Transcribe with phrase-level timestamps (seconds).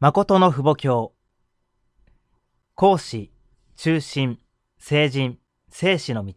[0.00, 1.12] 誠の父母教。
[2.76, 3.32] 孔子、
[3.74, 4.38] 中心、
[4.78, 5.38] 聖人、
[5.70, 6.34] 聖子の道。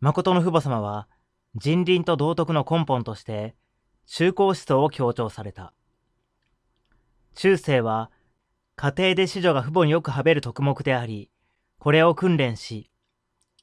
[0.00, 1.06] 誠の父母様は、
[1.54, 3.56] 人倫と道徳の根本として、
[4.06, 5.74] 中高思想を強調された。
[7.34, 8.10] 中世は、
[8.76, 11.30] 家庭で子女が父母によくはべる徳目であり、
[11.78, 12.90] これを訓練し、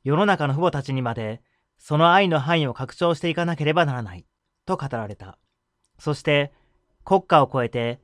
[0.03, 1.41] 世の中の父母たちにまで、
[1.79, 4.27] その愛の範囲を拡張していかなければならない、
[4.67, 5.39] と語られた。
[5.97, 6.53] そして、
[7.03, 7.99] 国家を超えて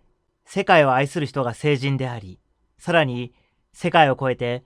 [0.51, 2.39] 世界を愛する人が聖人であり、
[2.79, 3.35] さらに
[3.71, 4.63] 世界を超えて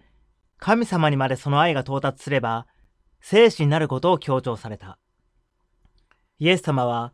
[0.57, 2.67] 神様にまでその愛が到達すれば
[3.19, 4.97] 聖子になることを強調された。
[6.39, 7.11] イエス様は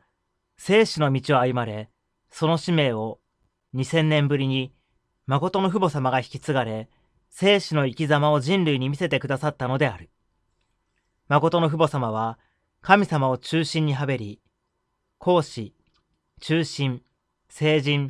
[0.59, 1.89] 聖子の道を歩まれ、
[2.29, 3.19] その使命を
[3.73, 4.71] 2000年ぶりに
[5.25, 6.89] 誠の父母様が引き継がれ、
[7.31, 10.11] 聖子の生き様を人類に見せてくださったのである。
[11.27, 12.37] 誠の父母様は
[12.81, 14.39] 神様を中心にはべり、
[15.17, 15.73] 講師、
[16.39, 17.01] 中心、
[17.49, 18.09] 聖人、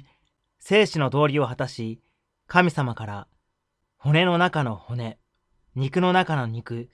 [0.60, 2.02] 生死の道理を果たし、
[2.48, 3.28] 神様から
[3.98, 5.18] 骨の中の骨、
[5.76, 6.90] 肉の中の肉、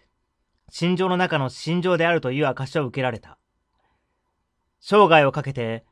[0.70, 3.38] 心情の中の心情であるという証を受けられた。
[4.80, 5.86] 生涯をかけて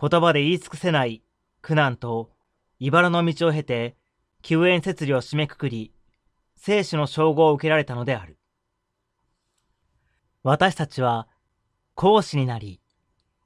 [0.00, 1.22] 言葉で言い尽くせない
[1.62, 2.30] 苦難と
[2.78, 3.96] 茨の道を経て
[4.42, 5.92] 救援摂理を締めくくり、
[6.56, 8.38] 生死の称号を受けられたのである。
[10.42, 11.26] 私たちは
[11.94, 12.80] 講師になり、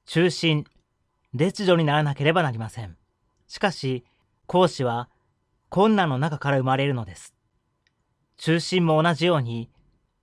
[0.05, 0.65] 中心、
[1.33, 2.97] 列女にならなければなりません。
[3.51, 4.05] しかし、
[4.47, 5.09] 講師は
[5.67, 7.35] 困難の中から生まれるのです。
[8.37, 9.69] 中心も同じように、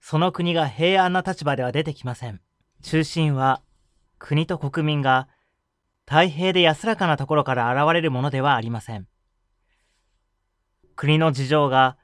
[0.00, 2.40] その国が平安な立場では出てきません。
[2.82, 3.60] 中心は、
[4.18, 5.28] 国と国民が
[6.06, 9.06] 太平で安らかなところから現れるものではありません。
[10.96, 11.98] 国の事情が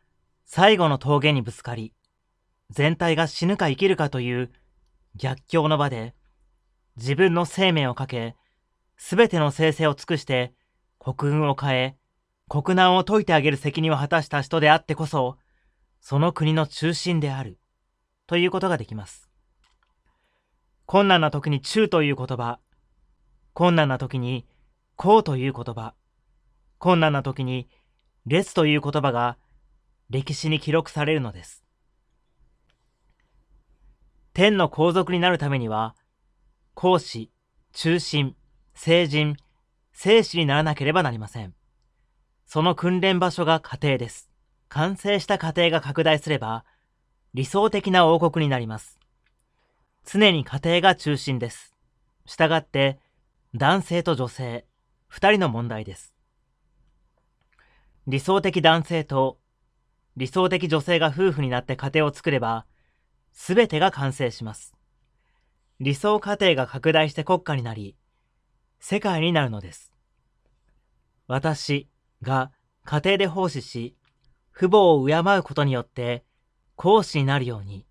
[0.45, 1.95] 最後の峠にぶつかり、
[2.69, 4.51] 全体が死ぬか生きるかという
[5.17, 6.15] 逆境の場で、
[6.99, 8.37] 自分の生命をかけ、
[8.99, 10.53] すべての生成を尽くして
[11.05, 11.97] 国運を変え、
[12.49, 15.37] 国難を解いてあげる責任を果たした人であってこそ、
[16.01, 17.59] その国の中心である、
[18.27, 19.29] ということができます。
[20.87, 22.59] 困難な時に中という言葉、
[23.53, 24.47] 困難な時に
[24.97, 25.95] こうという言葉、
[26.79, 27.69] 困難な時に
[28.25, 29.37] 列という言葉が
[30.09, 31.65] 歴史に記録されるのです。
[34.33, 35.95] 天の皇族になるためには、
[36.73, 37.31] 皇子、
[37.73, 38.37] 中心、
[38.75, 39.37] 成人、
[39.95, 41.55] 生死にならなければなりません。
[42.45, 44.31] その訓練場所が家庭です。
[44.69, 46.67] 完成した家庭が拡大すれば、
[47.33, 48.99] 理想的な王国になります。
[50.05, 51.75] 常に家庭が中心です。
[52.27, 52.99] したがって、
[53.55, 54.67] 男性と女性、
[55.07, 56.15] 二人の問題です。
[58.07, 59.39] 理想的男性と
[60.17, 62.67] 理想的女性が夫婦になって家庭を作れば、
[63.33, 64.75] すべてが完成します。
[65.81, 67.97] 理想家庭が拡大して国家になり、
[68.87, 69.95] 世界になるのです。
[71.27, 71.89] 私
[72.21, 72.53] が
[72.85, 73.97] 家庭で奉仕し、
[74.55, 76.23] 父母を敬うことによって
[76.77, 77.87] 講師になるように、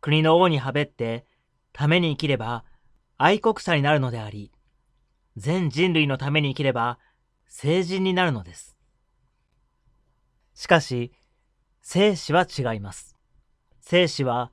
[0.00, 1.24] 国の王にはべって
[1.72, 2.64] ために生きれば
[3.16, 4.50] 愛国者になるのであり、
[5.36, 6.98] 全人類のために生きれば
[7.46, 8.76] 成人になるのです。
[10.52, 11.12] しかし、
[11.80, 13.16] 生死は違います。
[13.78, 14.50] 生死は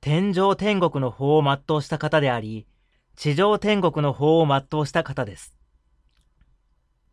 [0.00, 2.68] 天上天国の法を全うした方であり、
[3.16, 5.54] 地上天国の法を全うした方です。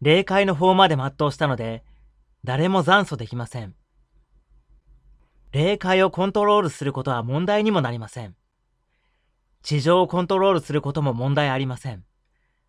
[0.01, 1.83] 霊界の法まで全うしたので、
[2.43, 3.75] 誰も残訴できません。
[5.51, 8.35] 霊界をコントロールすることは問題にもなりません。
[9.61, 12.05] 地上をコントロールすることも問題ありません。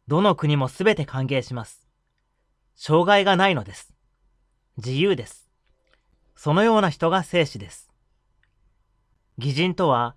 [0.08, 1.86] どの国もすべて歓迎します。
[2.74, 3.94] 障害がないのです。
[4.76, 5.48] 自由です。
[6.34, 7.90] そのような人が生死です。
[9.38, 10.16] 義人とは、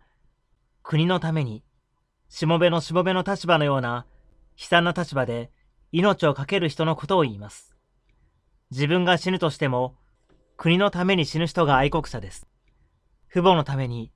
[0.81, 1.63] 国のために
[2.35, 4.07] しもべのしもべの立場のような
[4.57, 5.51] 悲惨な立場で
[5.91, 7.75] 命を懸ける人のことを言います。
[8.71, 9.93] 自分が死ぬとしても、
[10.57, 12.47] 国のために死ぬ人が愛国者です。
[13.29, 14.11] 父母のために、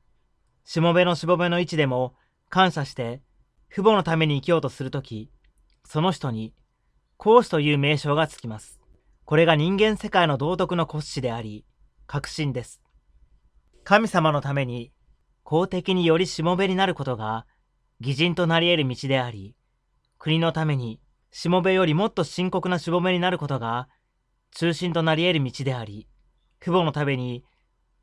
[0.63, 2.15] しもべのしもべの位置でも
[2.49, 3.21] 感謝して、
[3.69, 5.29] 父母のために生きようとするとき、
[5.85, 6.55] その人に、
[7.17, 8.81] 孔子という名称がつきます。
[9.25, 11.65] これが人間世界の道徳の骨子であり、
[12.07, 12.81] 革新です。
[13.83, 14.91] 神様のために、
[15.43, 17.45] 公的によりしもべになることが、
[17.99, 19.55] 義人となり得る道であり、
[20.19, 20.99] 国のために、
[21.31, 23.89] しもべよりもっと深刻なしもべになることが、
[24.51, 26.07] 中心となり得る道であり、
[26.59, 27.43] 父母のために、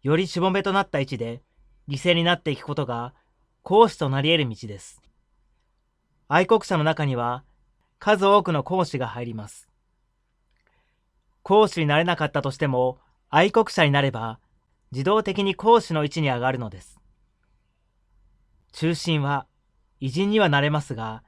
[0.03, 1.43] よりしもべとなった位置で、
[1.89, 3.15] 犠牲になっていくことが、
[3.63, 5.01] 講師となり得る道です。
[6.29, 7.45] 愛国者の中には、
[7.99, 9.69] 数多くの講師が入ります。
[11.43, 12.99] 講師になれなかったとしても、
[13.31, 14.41] 愛国者になれば、
[14.91, 17.01] 自動的に講師の位置に上がるのです。
[18.73, 19.47] 中心は
[20.05, 21.23] 偉人にはなれますが、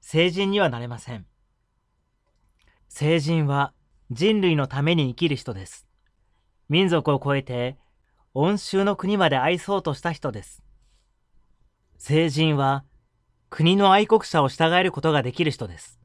[0.00, 1.26] 成人にはなれません。
[2.88, 3.74] 聖人は
[4.10, 5.86] 人類のために生きる人です。
[6.70, 7.76] 民族を超えて、
[8.32, 10.62] 恩衆の国まで愛そうとした人です。
[11.98, 12.86] 聖人は、
[13.50, 16.00] 国の愛国者を従えることができる人です。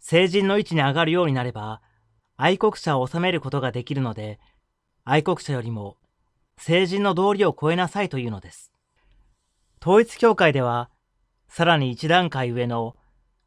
[0.00, 1.82] 聖人の位置に上がるようになれば、
[2.38, 4.40] 愛国者を治めることができるので、
[5.04, 5.98] 愛国者よりも、
[6.56, 8.72] 聖人の道理を超えなさいというのです。
[9.82, 10.88] 統一教会では、
[11.48, 12.96] さらに一段階上の、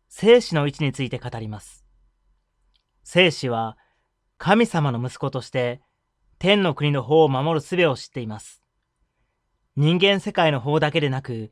[0.07, 1.85] 聖子の位置について語ります。
[3.03, 3.77] 聖子は、
[4.37, 5.81] 神様の息子として、
[6.39, 8.63] 天の国の法を守る術を知っています。
[9.75, 11.51] 人間世界の法だけでなく、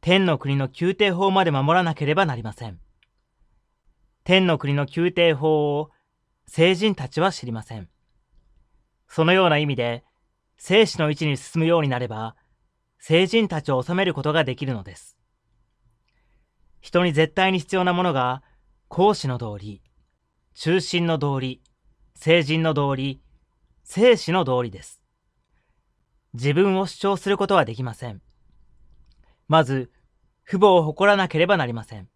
[0.00, 2.80] 天の国の宮廷法まで守らなければなりません。
[4.24, 5.90] 天の国の宮廷法を
[6.46, 7.88] 聖人たちは知りません。
[9.08, 10.04] そのような意味で、
[10.58, 12.36] 生死の位置に進むようになれば、
[12.98, 15.15] 聖人たちを治めることができるのです。
[16.86, 18.44] 人に絶対に必要なものが、
[18.86, 19.82] 孔子の道理、
[20.54, 21.60] 中心の道理、
[22.14, 23.20] 聖人の道理、
[23.82, 25.02] 生死の道理です。
[26.34, 28.22] 自分を主張することはできません。
[29.48, 29.90] まず、
[30.44, 32.08] 父母を誇らなければなりません。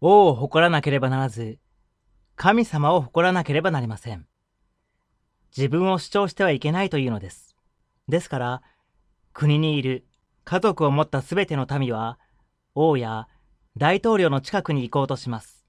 [0.00, 1.60] 王を誇らなければならず、
[2.34, 4.26] 神様を誇らなければなりません。
[5.56, 7.54] 自分を主張してはいけないというのです。
[8.08, 8.62] ですから、
[9.32, 10.08] 国にいる
[10.42, 12.18] 家族を持ったすべての民は、
[12.74, 13.28] 王や
[13.76, 15.66] 大統領の近くに行こうとします。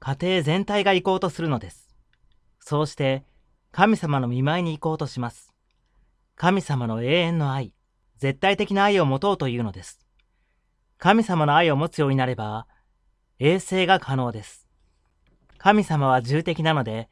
[0.00, 1.88] 家庭全体が行こうとするのです。
[2.60, 3.24] そうして、
[3.70, 5.52] 神様の見舞いに行こうとします。
[6.34, 7.72] 神様の永遠の愛、
[8.18, 10.00] 絶対的な愛を持とうというのです。
[10.98, 12.66] 神様の愛を持つようになれば、
[13.38, 14.68] 衛生が可能です。
[15.58, 17.08] 神様は重的なので、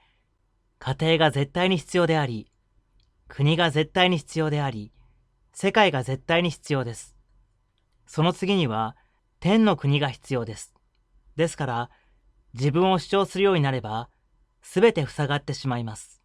[0.78, 2.50] 家庭が絶対に必要であり、
[3.28, 4.92] 国が絶対に必要であり、
[5.52, 7.16] 世界が絶対に必要です。
[8.12, 8.96] その次には、
[9.38, 10.74] 天の国が必要です。
[11.36, 11.90] ですから、
[12.54, 14.08] 自分を主張するようになれば、
[14.62, 16.20] すべて塞がってしまいます。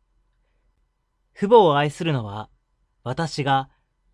[1.35, 2.49] 父母を愛するのは、
[3.03, 3.69] 私が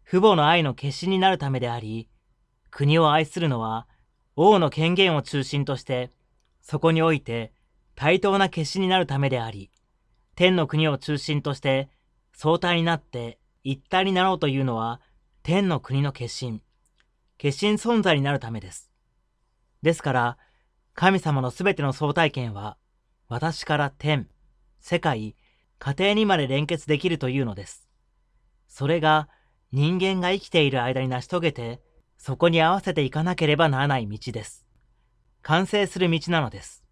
[0.05, 2.09] 父母の愛の決心になるためであり、
[2.71, 3.87] 国を愛するのは、
[4.35, 6.11] 王の権限を中心として、
[6.59, 7.53] そこにおいて
[7.95, 9.71] 対等な決心になるためであり、
[10.35, 11.89] 天の国を中心として
[12.33, 14.99] 相対になって一体になろうというのは、
[15.41, 16.61] 天の国の決心、
[17.41, 18.91] 決心存在になるためです。
[19.81, 20.37] ですから、
[20.93, 22.77] 神様のすべての相対権は、
[23.29, 24.29] 私から天、
[24.79, 25.35] 世界、
[25.79, 27.87] 家庭にまで連結できるというのです。
[28.67, 29.27] それが
[29.71, 31.81] 人間が生きている間に成し遂げて、
[32.15, 34.67] そこに合わせていかなければならない道です。
[35.41, 36.83] 完成する道なのです。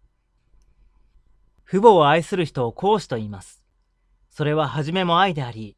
[1.64, 3.62] 父母を愛する人を講師と言います。
[4.30, 5.76] それは初めも愛であり、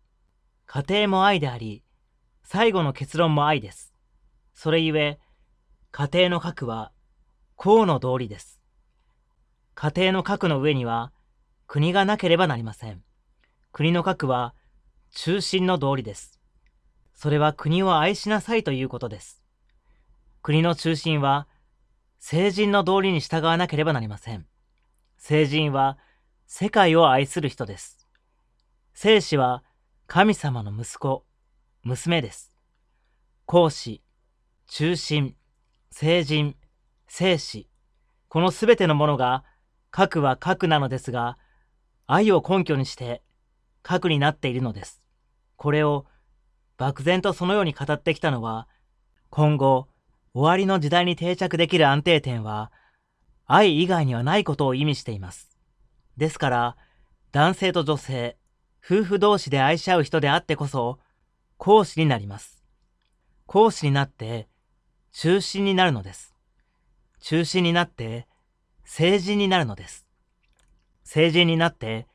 [0.64, 1.84] 家庭も愛であり、
[2.42, 3.91] 最後の結論も愛です。
[4.54, 5.18] それゆえ、
[5.90, 6.92] 家庭の核は、
[7.56, 8.60] 公の道理です。
[9.74, 11.12] 家庭の核の上には、
[11.66, 13.02] 国がなければなりません。
[13.72, 14.54] 国の核は、
[15.14, 16.38] 中心の道理です。
[17.14, 19.42] それは国を愛しなさいということです。
[20.42, 21.46] 国の中心は、
[22.18, 24.46] 聖人の道理に従わなければなりません。
[25.18, 25.98] 聖人は、
[26.46, 28.06] 世界を愛する人です。
[28.94, 29.62] 聖子は、
[30.06, 31.24] 神様の息子、
[31.82, 32.52] 娘です。
[33.46, 34.02] 孔子、
[34.74, 35.36] 中心、
[35.90, 36.56] 聖人、
[37.06, 37.68] 聖子、
[38.28, 39.44] このすべてのものが、
[39.90, 41.36] 核は核なのですが、
[42.06, 43.20] 愛を根拠にして
[43.82, 45.02] 核になっているのです。
[45.56, 46.06] これを
[46.78, 48.66] 漠然とそのように語ってきたのは、
[49.28, 49.88] 今後、
[50.32, 52.72] 終わりの時代に定着できる安定点は、
[53.44, 55.50] 愛以外にはないことを意味しています。
[56.16, 56.76] ですから、
[57.30, 58.38] 男性と女性、
[58.82, 60.98] 夫婦同士で愛し合う人であってこそ、
[61.58, 62.64] 講師になります。
[63.44, 64.48] 講師になって、
[65.12, 66.34] 中心になるのです。
[67.20, 68.26] 中心になって、
[68.84, 70.06] 成人になるのです。
[71.04, 72.06] 成人になって、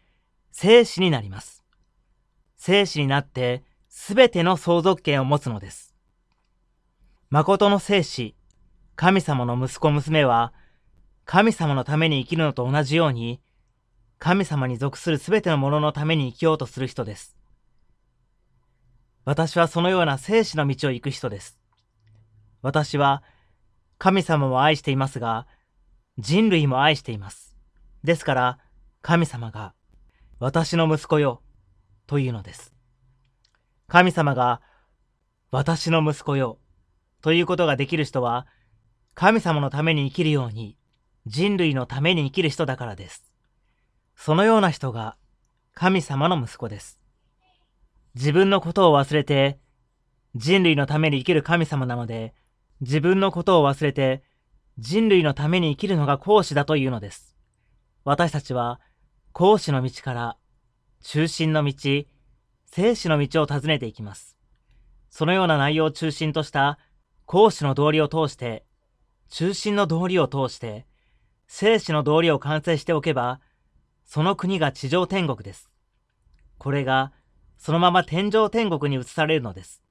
[0.52, 1.64] 生死になります。
[2.56, 5.94] 生死になって、すべての相続権を持つのです。
[7.30, 8.36] 誠の生死、
[8.96, 10.52] 神様の息子娘は、
[11.24, 13.40] 神様のために生きるのと同じように、
[14.18, 17.38] 神様に属するすべてのもののために生きようとする人です。
[19.24, 21.60] 私はそのような生死の道を行く人です。
[22.62, 23.24] 私は
[23.98, 25.48] 神様も愛していますが、
[26.18, 27.56] 人類も愛しています。
[28.04, 28.60] ですから、
[29.02, 29.74] 神様が、
[30.40, 31.42] 私の息子よ、
[32.08, 32.74] というのです。
[33.88, 34.62] 神様が、
[35.52, 36.60] 私の息子よ、
[37.22, 38.48] ということができる人は、
[39.14, 40.78] 神様のために生きるように、
[41.28, 43.28] 人類のために生きる人だからです。
[44.16, 45.18] そのような人が
[45.74, 47.00] 神様の息子です。
[48.16, 49.60] 自分のことを忘れて
[50.36, 52.34] 人類のために生きる神様なので、
[52.82, 54.24] 自分のことを忘れて
[54.80, 57.36] 人類のために生きるのが講師だというのです。
[58.04, 58.80] 私たちは、
[59.34, 60.38] 講師の道から、
[61.02, 62.06] 中心の道、
[62.66, 64.38] 生死の道を尋ねていきます。
[65.10, 66.78] そのような内容を中心とした
[67.26, 68.66] 講師の道理を通して、
[69.30, 70.86] 中心の道理を通して、
[71.48, 73.42] 生死の道理を完成しておけば、
[74.06, 75.72] その国が地上天国です。
[76.60, 77.12] これが、
[77.58, 79.82] そのまま天上天国に移されるのです。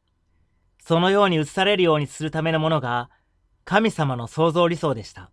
[0.86, 3.10] そのように移されるようにするためのものが、
[3.64, 5.32] 神様の創造理想でした。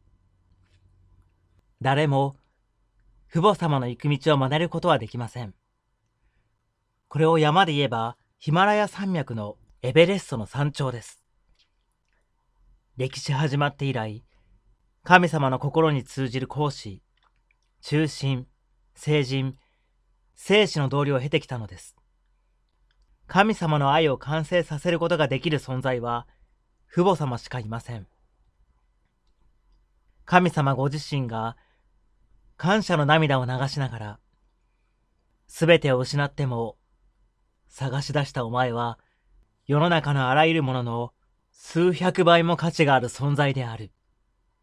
[1.79, 2.37] 誰も、
[3.29, 5.53] 父母様の行く道を真似ることはできません。
[7.07, 11.21] これを山で言えば、ヒマラヤ山脈のエベレストの山頂です。
[12.97, 14.23] 歴史始まって以来、
[15.03, 17.03] 神様の心に通じる講師、
[17.81, 18.47] 中心、
[18.95, 19.55] 聖人、
[20.33, 21.95] 生死の道理を経てきたのです。
[23.33, 26.27] 神様の愛を完成させることができる存在は、
[26.87, 28.05] 父母様しかいません。
[30.23, 31.57] 神様ご自身が
[32.57, 34.19] 感謝の涙を流しながら、
[35.47, 36.77] すべてを失っても
[37.69, 38.99] 探し出したお前は
[39.65, 41.13] 世の中のあらゆるものの
[41.51, 43.89] 数百倍も価値がある存在である。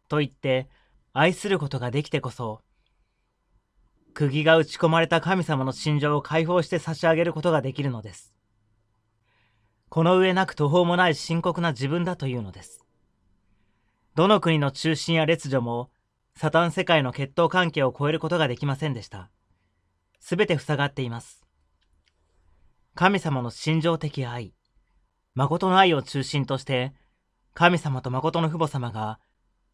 [0.07, 0.69] と言って
[1.11, 2.61] 愛することができてこそ、
[4.13, 8.33] 釘が打ち込まれた神様の心情を解放して差し上げることができるのです。
[9.91, 12.85] この上なく途方もない深刻な自分だというのです。
[14.15, 15.89] どの国の中心や列女も、
[16.33, 19.29] サタン世界の血統関係を超えることができませんでした。
[20.21, 21.45] すべて塞がっています。
[22.95, 24.53] 神様の心情的愛、
[25.35, 26.93] 誠の愛を中心として、
[27.53, 29.19] 神様と誠の父母様が、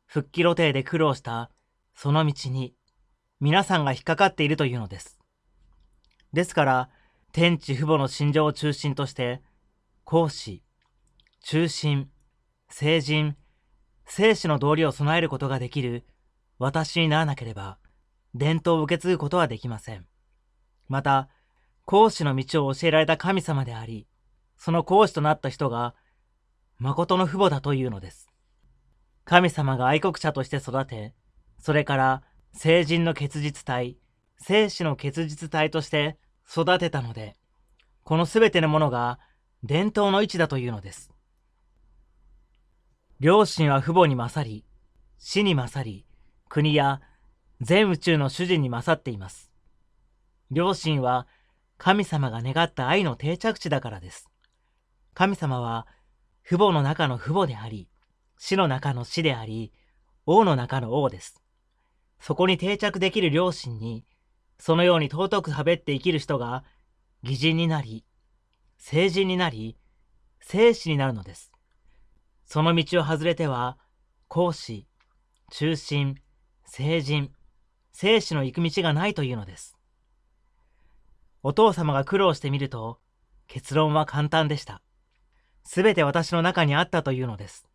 [0.08, 1.52] 復帰露呈で苦労した
[1.94, 2.74] その道に、
[3.40, 5.20] 皆さんが引っかかっているというのです。
[6.34, 6.90] ですから、
[7.34, 9.44] 天地父母の心情を中心として、
[10.10, 10.64] 講師、
[11.42, 12.10] 中心、
[12.70, 13.36] 聖人、
[14.06, 16.06] 生死の道理を備えることができる
[16.60, 17.78] 私にならなければ、
[18.34, 20.06] 伝統を受け継ぐことはできません。
[20.88, 21.28] また、
[21.84, 24.08] 講師の道を教えられた神様であり、
[24.56, 25.94] その講師となった人が、
[26.78, 28.30] 誠の父母だというのです。
[29.26, 31.16] 神様が愛国者として育て、
[31.60, 32.24] それから
[32.54, 33.98] 聖人の結実体、
[34.38, 36.18] 生死の結実体として
[36.50, 37.36] 育てたので、
[38.06, 39.20] このすべてのものが
[39.64, 41.12] 伝統の位置だというのです。
[43.20, 44.64] 両親は父母に勝り、
[45.18, 46.06] 死に勝り、
[46.50, 47.02] 国や
[47.62, 49.52] 全宇宙の主人に勝っています。
[50.52, 51.28] 両親は
[51.78, 54.30] 神様が願った愛の定着地だからです。
[55.14, 55.88] 神様は
[56.44, 57.90] 父母の中の父母であり、
[58.38, 59.74] 死の中の死であり、
[60.26, 61.42] 王の中の王です。
[62.20, 64.06] そこに定着できる両親に、
[64.60, 66.64] そのように尊くはべって生きる人が、
[67.24, 68.06] 義人になり、
[68.78, 69.78] 聖人になり、
[70.40, 71.52] 聖子になるのです。
[72.46, 73.78] その道を外れては、
[74.28, 74.88] 講師、
[75.52, 76.16] 中心、
[76.66, 77.32] 聖人、
[77.92, 79.78] 生死の行く道がないというのです。
[81.44, 83.00] お父様が苦労してみると、
[83.48, 84.82] 結論は簡単でした。
[85.64, 87.68] すべて私の中にあったというのです。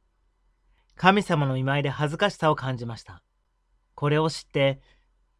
[0.95, 3.23] 神様の見舞いで恥ずかしさを感じました。
[3.95, 4.81] これを知って、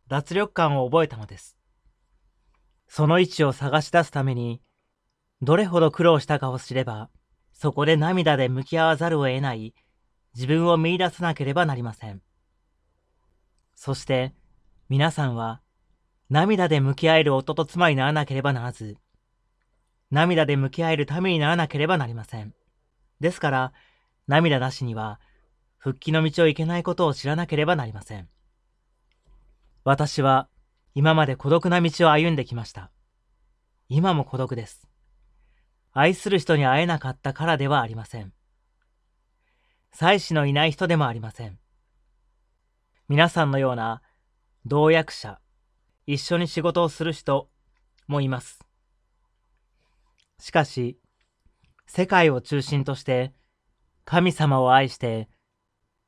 [0.09, 1.57] 脱力感を覚えたのです。
[2.89, 4.61] その位置を探し出すために、
[5.43, 7.11] どれほど苦労したかを知れば、
[7.53, 9.75] そこで涙で向き合わざるを得ない
[10.35, 12.23] 自分を見出さなければなりません。
[13.75, 14.33] そして
[14.89, 15.61] 皆さんは
[16.31, 18.97] 涙で向き合える夫と妻にならなければならず、
[20.13, 22.55] 涙で向き合えるためにならなければなりません。
[23.19, 23.73] ですから、
[24.29, 25.21] 涙なしには
[25.77, 28.29] 復帰の道を行けないことを知らなければなりません。
[29.83, 30.49] 私は
[30.95, 32.93] 今まで孤独な道を歩んできました。
[33.89, 34.92] 今も孤独です。
[35.93, 38.33] 愛する人に会えなかったからではありません。
[39.93, 41.59] 妻子のいない人でもありません。
[43.09, 44.01] 皆さんのような
[44.65, 45.39] 同役者、
[46.07, 47.51] 一緒に仕事をする人
[48.07, 48.61] もいます。
[50.39, 50.99] しかし、
[51.87, 53.35] 世界を中心として
[54.05, 55.29] 神様を愛して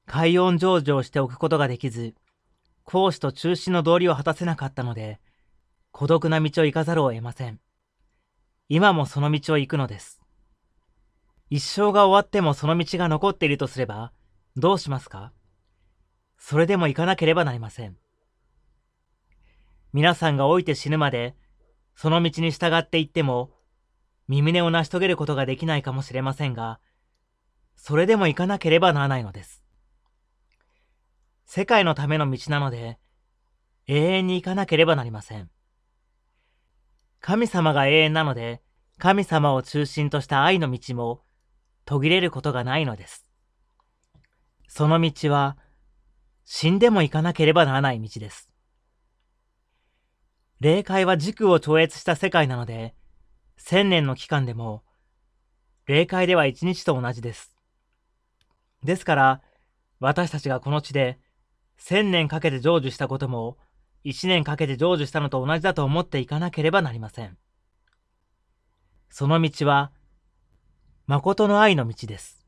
[0.07, 2.15] 海音成就をしておくことができず、
[2.85, 5.21] 講師と中心の道理を果たせなかったので、
[5.91, 7.61] 孤独な道を行かざるを得ません。
[8.69, 10.23] 今もその道を行くのです。
[11.51, 14.13] 一生が終わってもその道が残っているとすれば、
[14.57, 15.33] どうしますか？
[16.39, 17.97] それでも行かなければなりません。
[19.93, 21.37] 皆さんが老いて死ぬまで、
[21.95, 23.51] その道に従っていっても、
[24.29, 26.81] 身胸を成し遂げることができないかもしれませんが、
[27.77, 29.63] それでも行かなければならないのです。
[31.45, 32.99] 世界のための道なので、
[33.87, 35.51] 永遠に行かなければなりません。
[37.27, 38.61] 神様が永遠なので、
[38.99, 41.23] 神様を中心とした愛の道も
[41.87, 43.25] 途切れることがないのです。
[44.69, 45.57] その道は
[46.45, 48.51] 死んでも行かなければならない道です。
[50.61, 52.95] 霊界は時空を超越した世界なので、
[53.57, 54.85] 千年の期間でも、
[55.87, 57.57] 霊界では一日と同じです。
[58.83, 59.43] ですから、
[59.99, 61.19] 私たちがこの地で
[61.79, 63.57] 千年かけて成就したことも、
[64.05, 67.39] 一年かけて成就したのと同じだと思っていかなければなりません。
[69.09, 69.93] その道は、
[71.07, 72.47] 誠の愛の道です。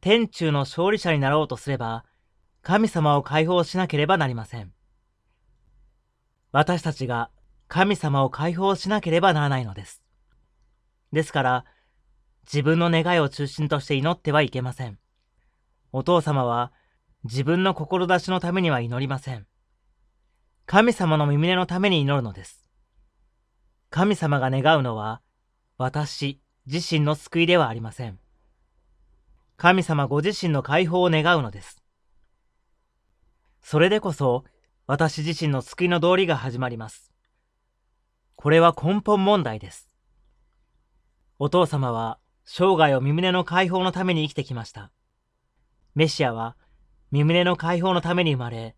[0.00, 2.04] 天中の勝利者になろうとすれば、
[2.62, 4.72] 神様を解放しなければなりません。
[6.50, 7.30] 私たちが
[7.68, 10.02] 神様を解放しなければならないのです。
[11.12, 11.64] ですから、
[12.44, 14.98] 自分の願いを中心として祈ってはいけません。
[15.92, 16.72] お父様は
[17.24, 19.46] 自分の志のためには祈りません。
[20.66, 22.70] 神様の耳のために祈るのです。
[23.90, 25.20] 神様が願うのは、
[25.76, 28.18] 私自身の救いではありません。
[29.56, 31.82] 神様ご自身の解放を願うのです。
[33.62, 34.44] それでこそ、
[34.86, 37.12] 私自身の救いの道理が始まります。
[38.34, 39.90] これは根本問題です。
[41.38, 44.90] お父様は生涯を身胸の解放のために生きてきました。
[45.94, 46.56] メシアは
[47.10, 48.76] 身胸の解放のために生まれ、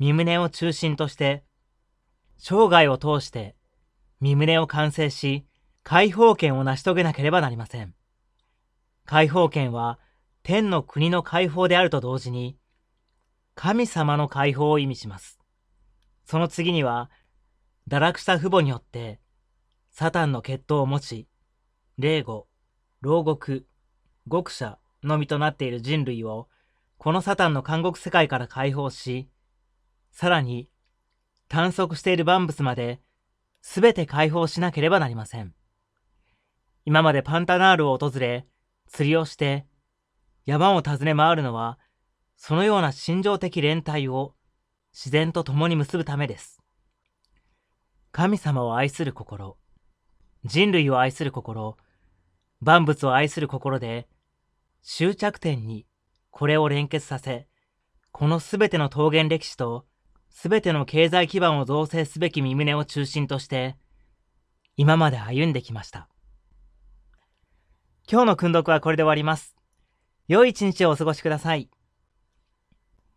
[0.00, 1.44] 身胸を中心として、
[2.38, 3.54] 生涯を通して
[4.18, 5.46] 身胸を完成し、
[5.82, 7.94] 解放権を成し遂げなければなりません。
[9.04, 9.98] 解放権は
[10.42, 12.56] 天の国の解放であると同時に、
[13.54, 15.38] 神様の解放を意味します。
[16.24, 17.10] その次には、
[17.86, 19.20] 堕落した父母によって、
[19.90, 21.28] サタンの血統を持ち、
[21.98, 22.48] 霊語、
[23.02, 23.66] 牢獄、
[24.26, 26.48] 獄者のみとなっている人類を、
[26.96, 29.28] このサタンの監獄世界から解放し、
[30.10, 30.70] さらに、
[31.48, 33.00] 探索している万物まで、
[33.62, 35.54] すべて解放しなければなりません。
[36.84, 38.46] 今までパンタナールを訪れ、
[38.86, 39.66] 釣りをして、
[40.46, 41.78] 山を訪ね回るのは、
[42.36, 44.34] そのような心情的連帯を
[44.92, 46.60] 自然と共に結ぶためです。
[48.12, 49.56] 神様を愛する心、
[50.44, 51.76] 人類を愛する心、
[52.60, 54.08] 万物を愛する心で、
[54.82, 55.86] 終着点に
[56.30, 57.46] これを連結させ、
[58.10, 59.86] このすべての桃源歴史と
[60.30, 63.76] すべての経済基盤を造成すべき身旨を中心として、
[64.76, 66.08] 今まで歩んできました。
[68.10, 69.54] 今日の訓読はこれで終わります。
[70.28, 71.68] 良い一日をお過ごしください。